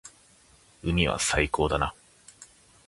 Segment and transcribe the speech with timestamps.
[0.81, 1.93] 海は最高だな。